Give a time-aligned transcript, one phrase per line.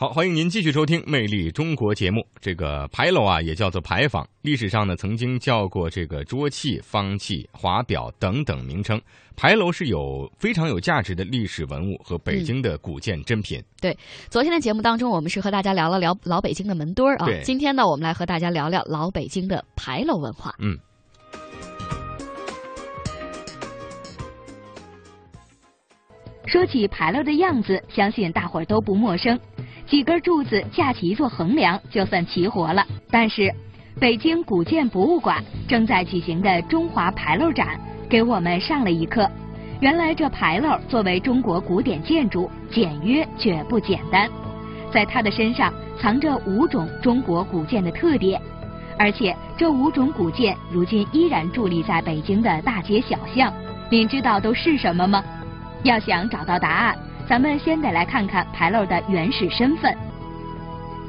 [0.00, 2.26] 好，欢迎您继续收听《魅力中国》节目。
[2.40, 8.98] 这个牌楼啊，也叫做牌坊，历史上呢曾经叫过这个桌器、方器、华表等等名称。
[9.36, 13.62] 牌楼是有非常有价值的历史文物和北京的古建珍品。
[13.78, 13.94] 对，
[14.30, 17.42] 昨天的节目当中，我们是和大家聊了聊老北京的门墩儿啊对。
[17.42, 20.54] 今天呢，我们来和大家聊聊老北京的牌楼文化。
[20.60, 20.78] 嗯，
[26.46, 29.38] 说起牌楼的样子，相信大伙儿都不陌生。
[29.90, 32.86] 几根柱子架起一座横梁，就算齐活了。
[33.10, 33.52] 但是，
[33.98, 37.76] 北京古建博物馆正在举行的中华牌楼展，
[38.08, 39.28] 给我们上了一课。
[39.80, 44.30] 原来这牌楼作为中国古典建筑，简约却不简单，
[44.92, 48.40] 在它的身上藏着五种中国古建的特点，
[48.96, 53.52] 而且这五种古建如今依然伫立在北京的大街小巷。
[53.90, 55.20] 您知道都是什么吗？
[55.82, 56.96] 要想找到答案，
[57.30, 59.96] 咱们先得来看看牌楼的原始身份。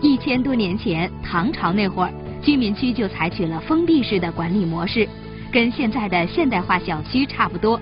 [0.02, 5.10] 一千多年前，唐朝那会儿，居民区就采取了封闭式的管理模式，
[5.52, 7.82] 跟现在的现代化小区差不多。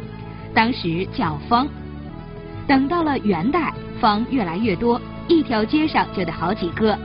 [0.54, 1.68] 当时叫坊。
[2.66, 6.98] 等到了元代，坊越来越多，一条街上就得好几个。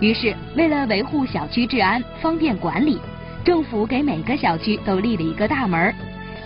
[0.00, 3.00] 于是，为了维护小区治安，方便管理，
[3.44, 5.92] 政府给每个小区都立了一个大门，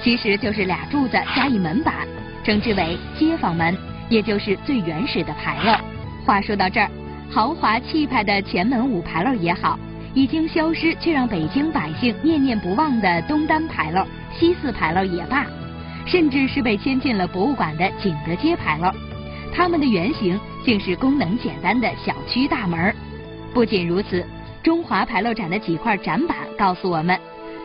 [0.02, 2.08] 其实就是俩柱子加一门板。
[2.42, 3.76] 称之为街坊门，
[4.10, 5.72] 也就是最原始的牌楼。
[6.26, 6.90] 话说到这儿，
[7.30, 9.78] 豪华气派的前门五牌楼也好，
[10.12, 14.04] 已经消失却让北京百姓念念不忘的东单牌楼、
[14.38, 15.46] 西四牌楼也罢，
[16.04, 18.90] 甚至是被迁进了博物馆的景德街牌楼，
[19.54, 22.94] 它们的原型竟是功能简单的小区大门。
[23.54, 24.22] 不仅如此，
[24.62, 27.18] 中华牌楼展的几块展板告诉我们，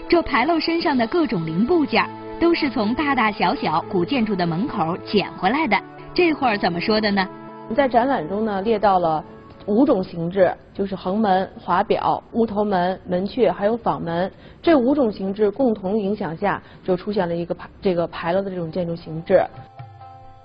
[0.08, 2.08] 这牌楼身上的各种零部件。
[2.38, 5.82] 都是从大大小小古建筑的门口捡回来的。
[6.16, 7.28] 这会儿怎么说的呢？
[7.76, 9.22] 在展览中呢，列到了
[9.66, 14.32] 五种形制，就是横门、华表、乌头门、门阙，还有坊门。
[14.62, 19.44] 这五种形制共同影响下，就出现了一个牌这个牌楼的这种建筑形制。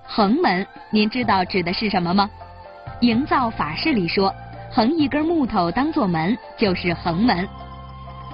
[0.03, 2.29] 横门，您知道指的是什么吗？
[2.99, 4.33] 营造法式里说，
[4.73, 7.47] 横一根木头当做门就是横门。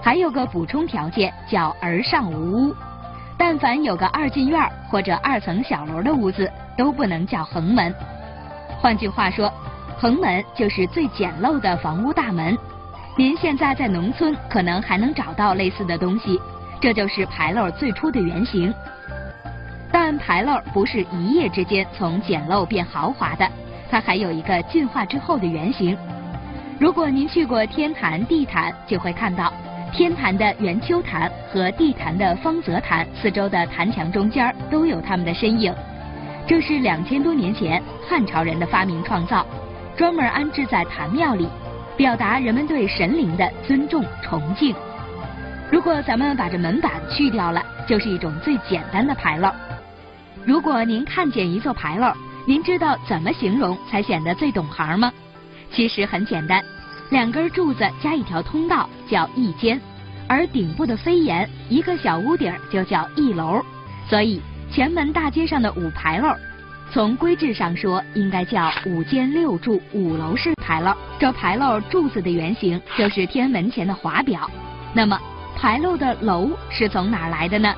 [0.01, 2.73] 还有个补充条件叫儿上无屋。
[3.37, 4.59] 但凡有个二进院
[4.89, 7.93] 或者二层小楼的屋子，都不能叫横门。
[8.79, 9.51] 换句话说，
[9.97, 12.57] 横门就是最简陋的房屋大门。
[13.15, 16.39] 您现在在农村可能还能找到类似的东西，
[16.79, 18.73] 这就是牌楼最初的原型。
[19.91, 23.47] 但牌楼不是一夜之间从简陋变豪华的，
[23.89, 25.97] 它还有一个进化之后的原型。
[26.79, 29.51] 如果您去过天坛、地坛，就会看到。
[29.97, 35.73] 天坛的圆丘坛和地坛的方泽坛四周的坛墙中间都有他们的身影，
[36.45, 39.43] 这是两千多年前汉朝人的发明创造，
[39.95, 41.49] 专门安置在坛庙里，
[41.97, 44.75] 表达人们对神灵的尊重崇敬。
[45.71, 49.49] 如果咱们把这门板去掉了，就是一种最简单的牌楼。
[50.45, 52.13] 如果您看见一座牌楼，
[52.45, 55.11] 您知道怎么形容才显得最懂行吗？
[55.71, 56.63] 其实很简单。
[57.09, 59.79] 两根柱子加一条通道叫一间，
[60.27, 63.63] 而顶部的飞檐一个小屋顶就叫一楼。
[64.09, 66.35] 所以前门大街上的五牌楼，
[66.91, 70.93] 从规制上说应该叫五间六柱五楼式牌楼。
[71.17, 74.49] 这牌楼柱子的原型就是天门前的华表。
[74.93, 75.17] 那么
[75.55, 77.73] 牌楼的楼是从哪来的呢？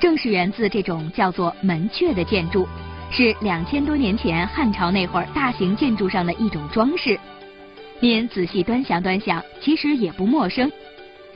[0.00, 2.66] 正是源自这种叫做门阙的建筑，
[3.10, 7.20] 是两千多年前汉朝那会儿大型建筑上的一种装饰。
[8.02, 10.68] 您仔细端详端详，其实也不陌生。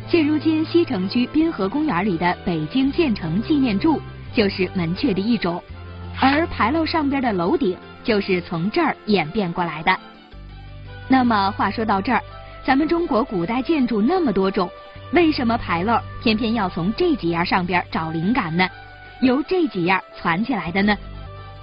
[0.08, 4.02] 现如今西城区滨河公园里的北京建成纪念柱
[4.34, 5.62] 就是门阙的一种，
[6.20, 9.96] 而牌楼上边的楼顶就是从这儿演变过来的。
[11.06, 12.20] 那么话说到这儿，
[12.64, 14.68] 咱们中国古代建筑那么多种，
[15.12, 18.68] 为什么牌楼偏偏要从这几样上边找灵感呢？
[19.20, 20.98] 由这几样攒起来的呢？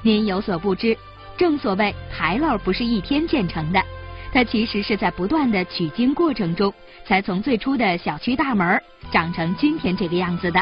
[0.01, 0.97] 您有所不知，
[1.35, 3.83] 正所谓牌楼不是一天建成的。
[4.33, 6.73] 它其实是在不断的取经过程中，
[7.05, 8.81] 才从最初的小区大门
[9.11, 10.59] 长成今天这个样子的。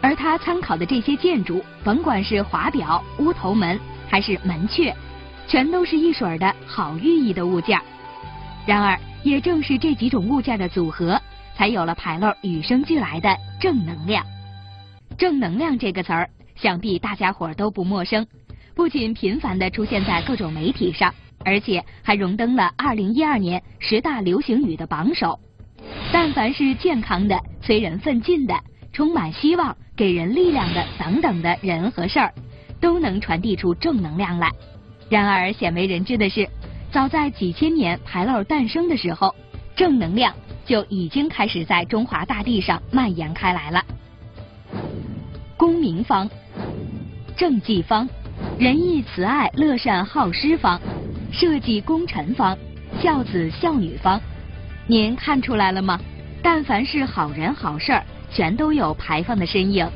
[0.00, 3.78] 而他参考的这些建筑，甭管是华表、乌头门
[4.08, 4.94] 还是门阙，
[5.48, 7.76] 全都是一水儿的好寓意的物件。
[8.64, 11.20] 然而，也正是这几种物件的组合，
[11.56, 14.24] 才有了牌楼与生俱来的正能量。
[15.16, 18.24] 正能量这个词儿，想必大家伙儿都不陌生，
[18.76, 21.12] 不仅频繁地出现在各种媒体上。
[21.44, 25.38] 而且还荣登了2012年十大流行语的榜首。
[26.12, 28.54] 但凡是健康的、催人奋进的、
[28.92, 32.32] 充满希望、给人力量的等等的人和事儿，
[32.80, 34.50] 都能传递出正能量来。
[35.08, 36.48] 然而鲜为人知的是，
[36.90, 39.34] 早在几千年牌楼诞生的时候，
[39.76, 40.34] 正能量
[40.66, 43.84] 就已经开始在中华大地上蔓延开来了。
[45.56, 46.28] 公明方、
[47.36, 48.08] 政绩方、
[48.58, 50.80] 仁义慈爱乐善好施方、
[51.30, 52.56] 设计功臣方、
[53.00, 54.20] 孝子孝女方，
[54.86, 56.00] 您看出来了吗？
[56.42, 59.86] 但凡是好人好事儿，全都有牌坊的身影。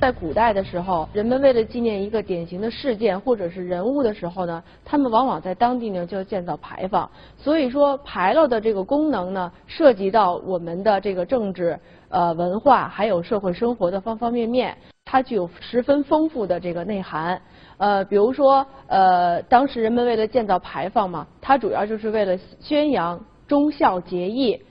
[0.00, 7.10] 在古代的时候，人们为了纪念一个典型的事件或者是人物的时候呢，他们往往在当地呢就要建造牌坊。
[7.36, 11.76] 所以说，牌楼的这个功能呢，涉及到我们的这个政治、
[12.10, 14.76] 呃文化还有社会生活的方方面面，
[15.10, 17.40] 它具有十分丰富的这个内涵。
[17.78, 24.62] 呃，比如说，呃，当时人们为了建造牌坊嘛，它主要就是为了宣扬忠孝节义。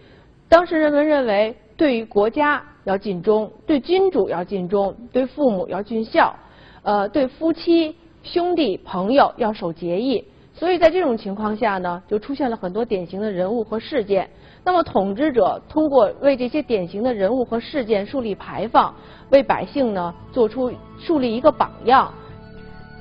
[0.47, 2.63] 当时人们认为，对于国家。
[2.83, 6.33] 要尽忠，对君主要尽忠，对父母要尽孝，
[6.83, 7.93] 呃，对夫妻、
[8.23, 10.23] 兄弟、朋友要守节义。
[10.57, 14.27] 所以在这种情况下呢，就出现了很多典型的人物和事件。
[14.63, 18.93] 那么统治者通过为这些典型的人物和事件树立牌坊，
[19.29, 22.11] 为百姓呢做出树立一个榜样。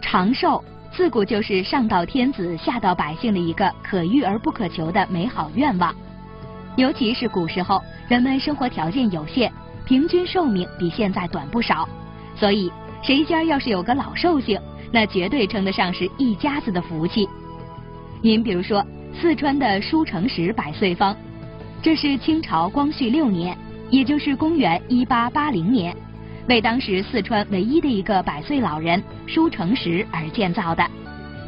[0.02, 0.62] 长寿
[0.92, 5.94] 自古就是上到天子下到百姓的一个可遇而不可求的美好愿望。
[6.76, 9.50] 尤其是古时候，人们生活条件有限。
[9.86, 11.88] 平均寿命比现在短不少，
[12.34, 12.70] 所以
[13.02, 14.60] 谁家要是有个老寿星，
[14.92, 17.26] 那绝对称得上是一家子的福气。
[18.26, 18.84] 您比如说
[19.14, 21.17] 四川的舒成石百岁方，
[21.81, 23.56] 这是清朝光绪六年，
[23.88, 25.96] 也就是公元一八八零年，
[26.49, 30.84] 为当时四川唯一的一个百岁老人舒成石而建造的。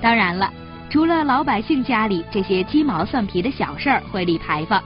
[0.00, 0.48] 当然了，
[0.88, 4.80] 除了老百姓家里这些鸡毛蒜皮的小事儿会立牌坊。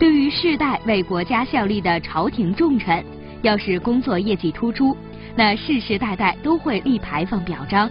[0.00, 3.04] 对于世代为国家效力的朝廷重臣，
[3.42, 4.96] 要是工作业绩突出，
[5.36, 7.88] 那世世代代都会立牌坊表彰。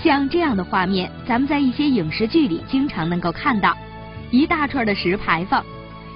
[0.00, 3.76] 像这样的画面，咱们在一些影视剧里经常能够看到，
[4.30, 5.64] 一大串的石牌坊，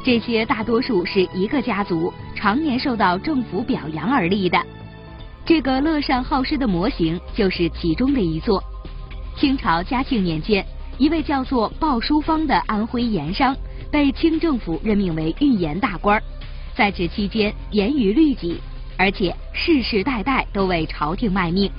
[0.05, 4.61] 这些大多数是一个家族常年受到政府表扬而立的。
[5.44, 8.62] 这个乐善好施的模型就是其中的一座。
[9.37, 10.64] 清朝嘉庆年间，
[10.99, 13.56] 一位叫做鲍淑芳的安徽盐商。
[13.88, 16.20] 被清政府任命为御盐大官，
[16.75, 18.61] 在职期间严于律己，
[18.99, 21.70] 而且世世代代都为朝廷卖命，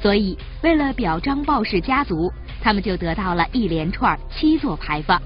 [0.00, 5.20] 所以为了表彰鲍氏家族，他们就得到了一连串七座牌坊。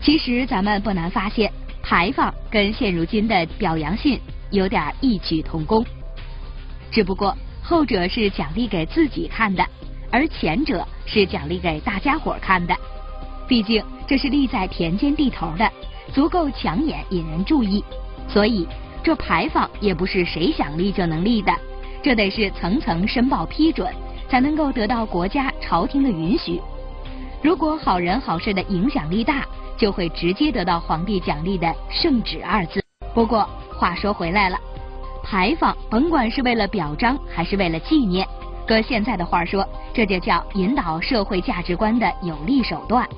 [0.00, 1.52] 其实咱们不难发现，
[1.82, 4.18] 牌坊跟现如今的表扬信
[4.50, 5.84] 有点异曲同工，
[6.90, 9.64] 只不过后者是奖励给自己看的，
[10.10, 12.76] 而前者是奖励给大家伙看的。
[13.46, 15.70] 毕竟这是立在田间地头的，
[16.12, 17.84] 足够抢眼引人注意，
[18.28, 18.66] 所以
[19.04, 21.52] 这牌坊也不是谁想立就能立的，
[22.02, 23.88] 这得是层层申报批准，
[24.28, 26.60] 才能够得到国家朝廷的允许。
[27.40, 29.46] 如果好人好事的影响力大，
[29.76, 32.82] 就会直接得到皇帝奖励的圣旨二字。
[33.14, 34.58] 不过话说回来了，
[35.22, 38.26] 牌坊甭管是为了表彰还是为了纪念，
[38.66, 43.08] 搁现在的话说，这就叫引导社会价值观的有力手段。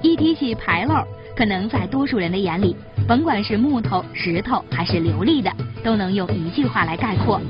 [0.00, 0.94] 一提起牌楼，
[1.36, 2.76] 可能在多数人的眼里，
[3.08, 5.50] 甭管是木头、石头还是琉璃的，
[5.82, 7.40] 都能用一句话来概括，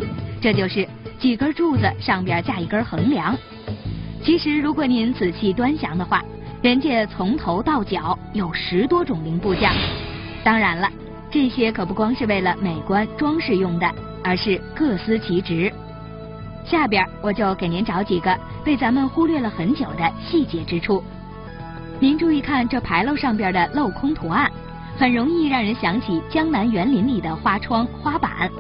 [0.41, 0.87] 这就是
[1.19, 3.37] 几根柱子上边架一根横梁。
[4.23, 6.23] 其实，如果您仔细端详的话，
[6.63, 9.71] 人家从头到脚有十多种零部件。
[10.45, 10.89] 当然了，
[11.31, 13.93] 这些可不光是为了美观装饰用的，
[14.23, 15.73] 而是各司其职。
[16.65, 21.03] 下边我就给您找几个被咱们忽略了很久的细节之处。
[22.03, 24.51] 您注意看这牌楼上边的镂空图案，
[24.99, 28.51] 很容易让人想起江南园林里的花窗、花板。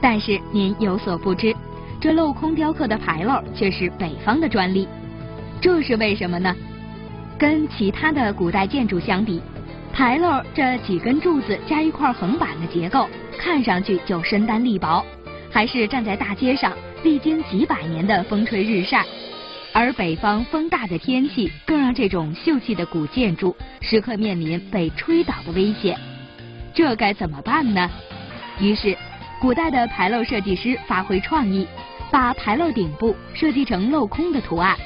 [0.00, 1.54] 但是您有所不知，
[2.00, 4.88] 这镂空雕刻的牌楼却是北方的专利。
[5.60, 6.56] 这是为什么呢？
[7.38, 9.42] 跟其他的古代建筑相比，
[9.92, 15.04] 牌楼这几根柱子加一块横板的结构，看上去就身单力薄，
[15.50, 19.04] 还是站在大街上，历经几百年的风吹日晒。
[19.74, 25.98] 而北方风大的天气，更让这种秀气的古建筑时刻面临被吹倒的危险。
[26.74, 27.90] 这该怎么办呢？
[28.60, 28.96] 于是，
[29.40, 31.66] 古代的牌楼设计师发挥创意，
[32.10, 34.76] 把牌楼顶部设计成镂空的图案。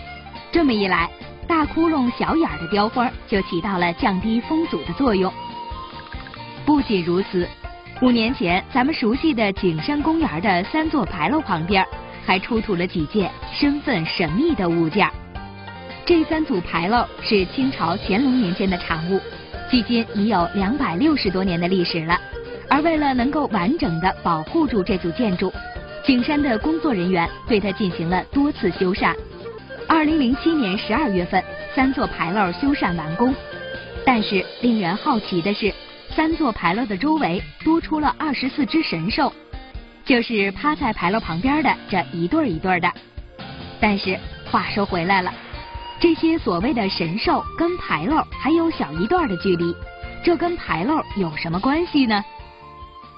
[0.53, 1.11] 这么一来，
[1.49, 5.33] 大窟窿、小眼儿的雕花就起到了降低风阻的作用。
[6.65, 7.49] 不仅如此，
[8.03, 11.85] 五年前咱们熟悉的景山公园的三座牌楼旁边。
[12.27, 15.09] 还出土了几件身份神秘的物件。
[16.05, 19.21] 这三组牌楼是清朝乾隆年间的产物，
[19.71, 22.19] 距今已有两百六十多年的历史了。
[22.69, 25.53] 而为了能够完整的保护住这组建筑，
[26.05, 29.15] 景山的工作人员对它进行了多次修缮。
[29.89, 31.43] 二零零七年十二月份，
[31.75, 33.33] 三座牌楼修缮完工。
[34.05, 35.73] 但是令人好奇的是，
[36.11, 39.33] 三座牌楼的周围多出了二十四只神兽，
[40.07, 42.89] 就是趴在牌楼旁边的这一对儿一对儿的。
[43.81, 44.17] 但是
[44.51, 45.33] 话说回来了，
[46.01, 49.75] 这些所谓的神兽跟牌楼还有小一段的距离，
[50.25, 52.25] 这跟牌楼有什么关系呢？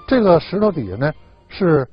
[0.07, 1.13] 这个石头底下呢
[1.47, 1.87] 是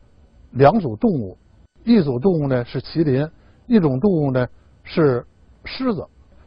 [0.53, 1.37] 两组动物，
[1.85, 3.29] 一组动物呢是麒麟，
[3.67, 4.47] 一种动物呢
[4.83, 5.23] 是
[5.67, 6.03] 狮子，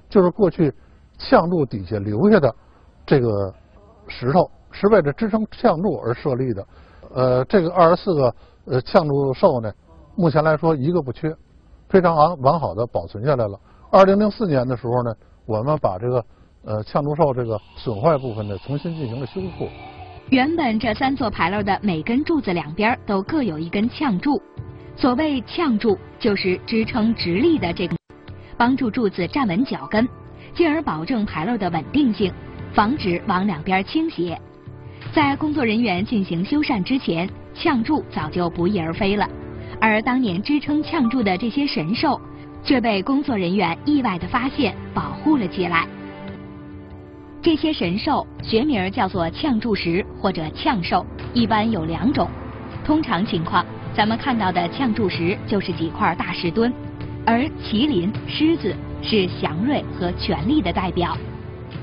[0.09, 0.73] 就是过去
[1.19, 2.53] 象柱底下留下的
[3.05, 3.53] 这个
[4.07, 6.65] 石头，是为了支撑象柱而设立的。
[7.13, 8.35] 呃，这个二十四个
[8.65, 9.71] 呃呛柱兽呢，
[10.15, 11.35] 目前来说一个不缺，
[11.87, 13.59] 非常完完好的保存下来了。
[13.91, 15.13] 二零零四年的时候呢，
[15.45, 16.25] 我们把这个
[16.63, 19.67] 呃呛柱兽这个损坏部分呢重新进行了修复。
[20.29, 24.39] 原本这三座牌楼的每根柱子两边都各有一根呛柱，
[24.95, 27.95] 所谓呛柱就是支撑直立的这个，
[28.55, 30.07] 帮助柱子站稳脚跟，
[30.53, 32.31] 进而保证牌楼的稳定性，
[32.71, 34.39] 防止往两边倾斜。
[35.11, 39.27] 在工作人员进行修缮之前，呛柱早就不翼而飞了，
[39.81, 42.19] 而当年支撑呛柱的这些神兽，
[42.63, 45.87] 却被工作人员意外的发现，保护了起来。
[47.41, 52.29] 这些神兽学名叫做呛柱石或者呛兽，一般有两种。
[52.85, 56.71] 通常情况，咱们看到的呛柱石就是几块大石墩，
[57.25, 61.17] 而麒麟、狮子是祥瑞和权力的代表。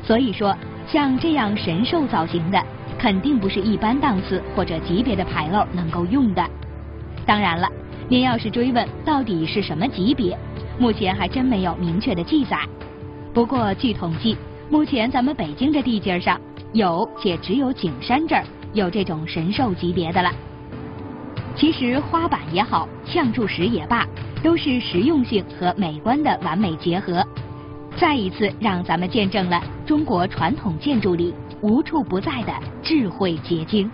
[0.05, 0.57] 所以说，
[0.87, 2.63] 像这样神兽造型的，
[2.99, 6.45] 肯定不是一般档次或者级别的牌楼能够用的。
[7.25, 7.69] 当然了，
[8.09, 10.39] 您要是追问到底是什么级别，
[10.79, 12.59] 目前还真没有明确的记载。
[13.33, 14.37] 不过据统计。
[14.69, 16.41] 目前咱们北京这地界上
[16.73, 20.29] 有，且只有景山这儿有这种神兽级别的了。
[21.55, 24.05] 其实花板也好，呛柱石也罢，
[24.43, 27.25] 都是实用性和美观的完美结合，
[27.97, 31.33] 再一次让咱们见证了中国传统建筑里
[31.63, 33.91] 无处不在的智慧结晶。